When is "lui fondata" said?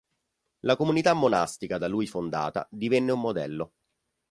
1.87-2.65